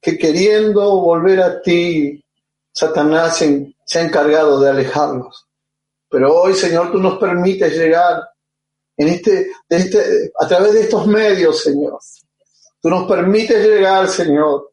[0.00, 2.24] que queriendo volver a ti,
[2.72, 5.46] Satanás se, ha encargado de alejarlos.
[6.08, 8.28] Pero hoy, Señor, tú nos permites llegar
[8.96, 11.98] en este, este, a través de estos medios, Señor.
[12.80, 14.72] Tú nos permites llegar, Señor,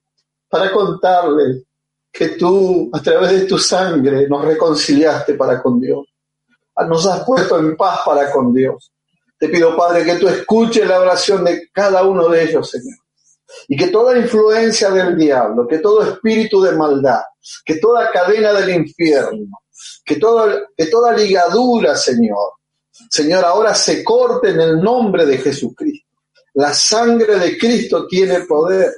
[0.49, 1.66] para contarles
[2.17, 6.03] que tú, a través de tu sangre, nos reconciliaste para con Dios.
[6.89, 8.91] Nos has puesto en paz para con Dios.
[9.37, 12.97] Te pido, Padre, que tú escuches la oración de cada uno de ellos, Señor.
[13.67, 17.21] Y que toda influencia del diablo, que todo espíritu de maldad,
[17.63, 19.59] que toda cadena del infierno,
[20.03, 22.53] que, que toda ligadura, Señor,
[23.11, 26.07] Señor, ahora se corte en el nombre de Jesucristo.
[26.55, 28.91] La sangre de Cristo tiene poder.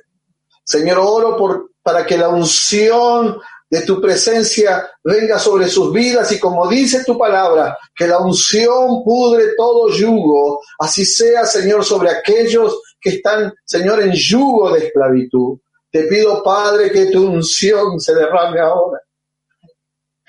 [0.63, 6.39] Señor, oro por, para que la unción de tu presencia venga sobre sus vidas y
[6.39, 12.79] como dice tu palabra, que la unción pudre todo yugo, así sea, Señor, sobre aquellos
[13.01, 15.57] que están, Señor, en yugo de esclavitud.
[15.89, 19.01] Te pido, Padre, que tu unción se derrame ahora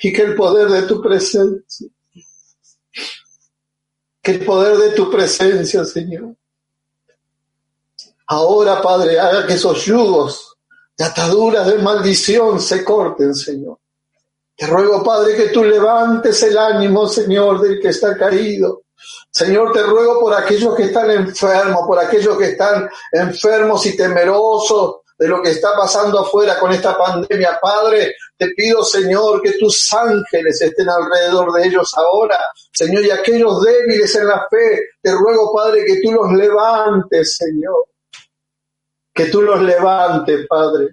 [0.01, 1.89] y que el poder de tu presencia,
[4.23, 6.35] que el poder de tu presencia, Señor,
[8.29, 10.50] ahora, Padre, haga que esos yugos
[11.01, 13.79] de ataduras de maldición se corten, Señor.
[14.55, 18.83] Te ruego, Padre, que tú levantes el ánimo, Señor, del que está caído.
[19.31, 24.97] Señor, te ruego por aquellos que están enfermos, por aquellos que están enfermos y temerosos
[25.19, 27.59] de lo que está pasando afuera con esta pandemia.
[27.63, 32.39] Padre, te pido, Señor, que tus ángeles estén alrededor de ellos ahora.
[32.75, 37.87] Señor, y aquellos débiles en la fe, te ruego, Padre, que tú los levantes, Señor.
[39.21, 40.89] Que tú los levantes, Padre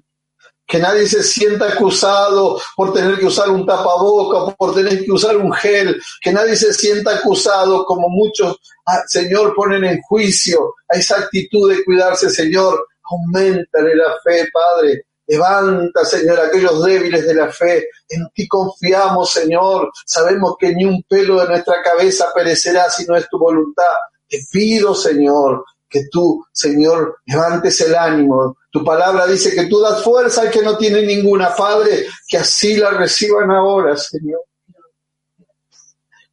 [0.67, 5.37] que nadie se sienta acusado por tener que usar un tapaboca, por tener que usar
[5.37, 10.97] un gel, que nadie se sienta acusado como muchos, ah, Señor, ponen en juicio a
[10.97, 15.03] esa actitud de cuidarse, Señor, aumentale la fe, Padre.
[15.25, 17.87] Levanta, Señor, aquellos débiles de la fe.
[18.09, 19.91] En ti confiamos, Señor.
[20.05, 23.83] Sabemos que ni un pelo de nuestra cabeza perecerá si no es tu voluntad.
[24.29, 28.57] Te pido, Señor, que tú, Señor, levantes el ánimo.
[28.71, 31.55] Tu palabra dice que tú das fuerza al que no tiene ninguna.
[31.55, 34.41] Padre, que así la reciban ahora, Señor.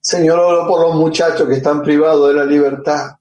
[0.01, 3.13] Señor, oro por los muchachos que están privados de la libertad.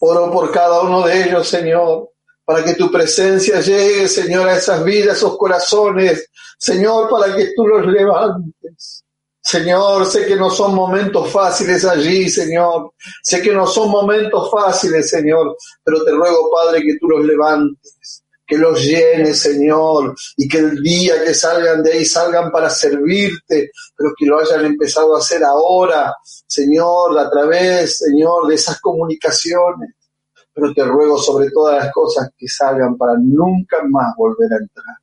[0.00, 2.10] Oro por cada uno de ellos, Señor,
[2.44, 6.28] para que tu presencia llegue, Señor, a esas vidas, esos corazones.
[6.58, 9.03] Señor, para que tú los levantes.
[9.44, 12.94] Señor, sé que no son momentos fáciles allí, Señor.
[13.22, 15.54] Sé que no son momentos fáciles, Señor,
[15.84, 20.82] pero te ruego, Padre, que tú los levantes, que los llenes, Señor, y que el
[20.82, 25.44] día que salgan de ahí salgan para servirte, pero que lo hayan empezado a hacer
[25.44, 26.14] ahora,
[26.46, 29.90] Señor, a través, Señor, de esas comunicaciones.
[30.54, 34.96] Pero te ruego sobre todas las cosas que salgan para nunca más volver a entrar.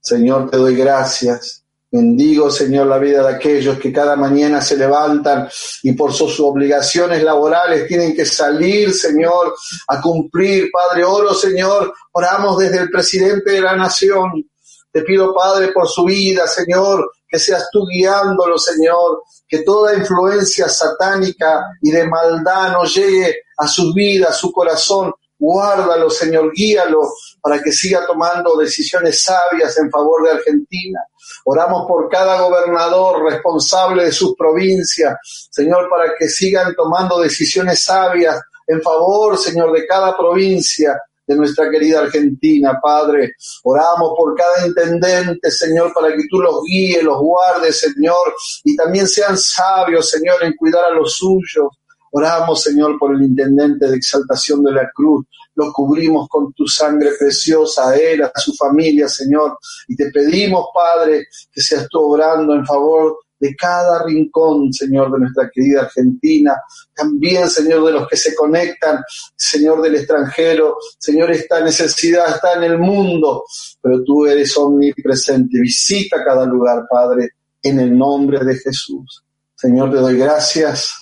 [0.00, 1.62] Señor, te doy gracias
[1.94, 5.46] Bendigo, Señor, la vida de aquellos que cada mañana se levantan
[5.82, 9.54] y por sus obligaciones laborales tienen que salir, Señor,
[9.88, 10.70] a cumplir.
[10.72, 14.42] Padre, oro, Señor, oramos desde el presidente de la nación.
[14.90, 20.70] Te pido, Padre, por su vida, Señor, que seas tú guiándolo, Señor, que toda influencia
[20.70, 25.12] satánica y de maldad no llegue a su vida, a su corazón.
[25.42, 27.00] Guárdalo, Señor, guíalo
[27.40, 31.00] para que siga tomando decisiones sabias en favor de Argentina.
[31.46, 35.16] Oramos por cada gobernador responsable de sus provincias,
[35.50, 41.68] Señor, para que sigan tomando decisiones sabias en favor, Señor, de cada provincia de nuestra
[41.68, 43.32] querida Argentina, Padre.
[43.64, 48.32] Oramos por cada intendente, Señor, para que tú los guíes, los guardes, Señor,
[48.62, 51.66] y también sean sabios, Señor, en cuidar a los suyos.
[52.14, 55.26] Oramos, Señor, por el intendente de exaltación de la cruz.
[55.54, 59.58] Lo cubrimos con tu sangre preciosa a él, a su familia, Señor.
[59.88, 65.20] Y te pedimos, Padre, que seas tú obrando en favor de cada rincón, Señor, de
[65.20, 66.54] nuestra querida Argentina.
[66.94, 69.02] También, Señor, de los que se conectan,
[69.34, 70.76] Señor del extranjero.
[70.98, 73.44] Señor, esta necesidad está en el mundo,
[73.80, 75.60] pero tú eres omnipresente.
[75.60, 77.30] Visita cada lugar, Padre,
[77.62, 79.24] en el nombre de Jesús.
[79.54, 81.01] Señor, te doy gracias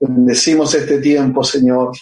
[0.00, 1.92] Bendecimos este tiempo, Señor.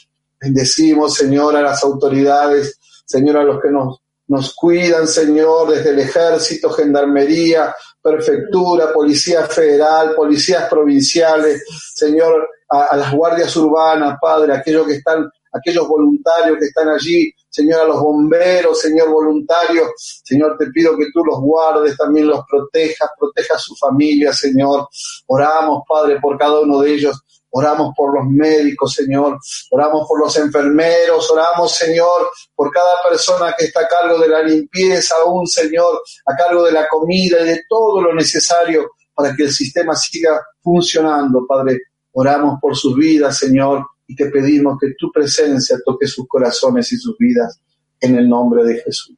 [0.41, 6.71] Bendecimos, Señor, a las autoridades, Señor, a los que nos, cuidan, Señor, desde el ejército,
[6.71, 14.95] gendarmería, prefectura, policía federal, policías provinciales, Señor, a, a, las guardias urbanas, Padre, aquellos que
[14.95, 19.91] están, aquellos voluntarios que están allí, Señor, a los bomberos, Señor, voluntarios,
[20.23, 24.87] Señor, te pido que tú los guardes, también los protejas, proteja a su familia, Señor.
[25.27, 27.21] Oramos, Padre, por cada uno de ellos.
[27.51, 29.39] Oramos por los médicos, Señor.
[29.71, 31.31] Oramos por los enfermeros.
[31.31, 36.37] Oramos, Señor, por cada persona que está a cargo de la limpieza, aún, Señor, a
[36.37, 41.45] cargo de la comida y de todo lo necesario para que el sistema siga funcionando,
[41.47, 41.79] Padre.
[42.13, 46.97] Oramos por sus vidas, Señor, y te pedimos que tu presencia toque sus corazones y
[46.97, 47.61] sus vidas
[48.01, 49.17] en el nombre de Jesús.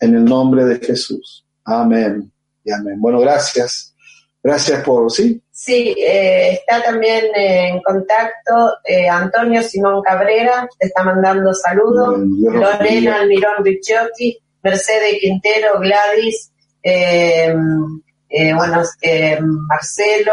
[0.00, 1.44] En el nombre de Jesús.
[1.64, 2.32] Amén
[2.64, 3.00] y amén.
[3.00, 3.94] Bueno, gracias.
[4.42, 5.42] Gracias por, ¿sí?
[5.68, 12.20] Sí, eh, está también en contacto eh, Antonio Simón Cabrera, te está mandando saludos,
[12.54, 16.50] Lorena Almirón Ricciotti, Mercedes Quintero, Gladys,
[16.82, 17.54] eh,
[18.56, 18.82] bueno,
[19.68, 20.32] Marcelo,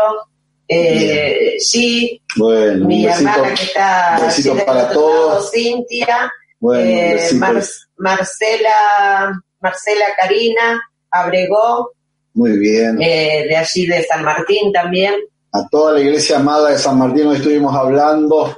[0.70, 5.52] eh, G, bueno, mi hermana que está besito para todos.
[5.52, 6.32] Cintia,
[6.62, 7.40] Bueno, eh, besitos.
[7.40, 7.64] Mar-
[7.98, 10.82] Marcela, Marcela Karina,
[11.12, 11.92] Abregó,
[12.36, 13.02] Muy bien.
[13.02, 15.16] eh, de allí de San Martín también.
[15.52, 18.58] A toda la iglesia amada de San Martín hoy estuvimos hablando.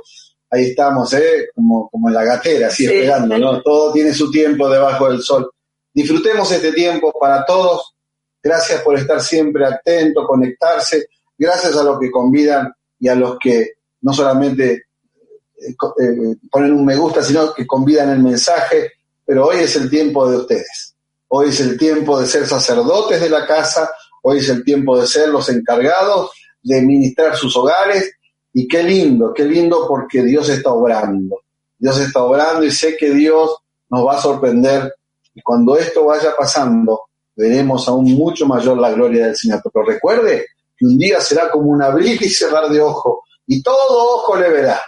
[0.50, 1.48] Ahí estamos, ¿eh?
[1.56, 2.94] Como, como en la gatera, así Sí.
[2.94, 3.62] esperando, ¿no?
[3.62, 5.50] Todo tiene su tiempo debajo del sol.
[5.94, 7.94] Disfrutemos este tiempo para todos.
[8.42, 11.08] Gracias por estar siempre atentos, conectarse.
[11.38, 15.70] Gracias a los que convidan y a los que no solamente eh,
[16.02, 18.92] eh, ponen un me gusta, sino que convidan el mensaje.
[19.26, 20.87] Pero hoy es el tiempo de ustedes.
[21.30, 23.90] Hoy es el tiempo de ser sacerdotes de la casa.
[24.22, 26.32] Hoy es el tiempo de ser los encargados
[26.64, 28.12] de ministrar sus hogares.
[28.54, 31.42] Y qué lindo, qué lindo porque Dios está obrando.
[31.78, 33.56] Dios está obrando y sé que Dios
[33.90, 34.94] nos va a sorprender.
[35.34, 37.02] Y cuando esto vaya pasando,
[37.36, 39.62] veremos aún mucho mayor la gloria del Señor.
[39.72, 43.24] Pero recuerde que un día será como un abrir y cerrar de ojo.
[43.46, 44.82] Y todo ojo le verá.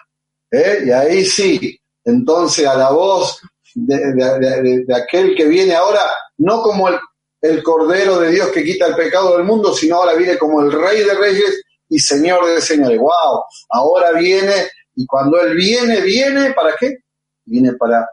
[0.50, 0.84] ¿eh?
[0.86, 3.40] Y ahí sí, entonces a la voz
[3.76, 6.02] de- aquel que viene ahora,
[6.38, 6.98] no como el,
[7.42, 10.72] el Cordero de Dios que quita el pecado del mundo, sino ahora viene como el
[10.72, 13.00] Rey de Reyes y Señor de Señores.
[13.00, 13.44] ¡Wow!
[13.70, 14.54] Ahora viene,
[14.96, 16.98] y cuando Él viene, viene, ¿para qué?
[17.46, 18.08] Viene para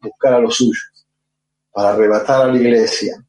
[0.00, 1.06] buscar a los suyos,
[1.70, 3.22] para arrebatar a la iglesia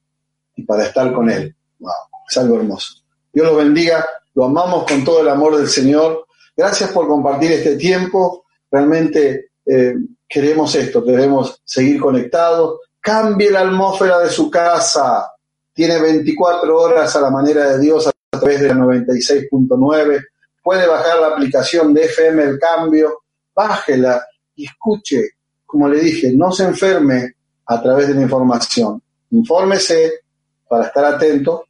[0.55, 1.55] y para estar con Él.
[1.79, 1.91] ¡Wow!
[2.29, 2.95] Es algo hermoso.
[3.31, 6.25] Dios los bendiga, lo amamos con todo el amor del Señor.
[6.55, 8.45] Gracias por compartir este tiempo.
[8.71, 9.93] Realmente eh,
[10.33, 12.79] queremos esto, queremos seguir conectados.
[12.99, 15.31] Cambie la atmósfera de su casa.
[15.71, 20.23] Tiene 24 horas a la manera de Dios a través de la 96.9.
[20.63, 23.21] Puede bajar la aplicación de FM El Cambio,
[23.53, 24.25] bájela
[24.55, 25.33] y escuche.
[25.67, 27.35] Como le dije, no se enferme
[27.67, 28.99] a través de la información.
[29.29, 30.21] Infórmese
[30.67, 31.65] para estar atento,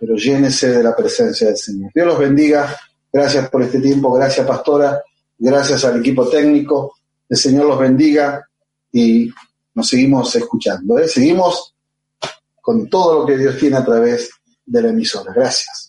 [0.00, 1.90] pero llénese de la presencia del Señor.
[1.94, 2.74] Dios los bendiga.
[3.12, 4.12] Gracias por este tiempo.
[4.12, 5.02] Gracias, pastora.
[5.38, 6.97] Gracias al equipo técnico.
[7.28, 8.48] El Señor los bendiga
[8.92, 9.30] y
[9.74, 10.98] nos seguimos escuchando.
[10.98, 11.08] ¿eh?
[11.08, 11.74] Seguimos
[12.60, 14.30] con todo lo que Dios tiene a través
[14.64, 15.32] de la emisora.
[15.32, 15.86] Gracias.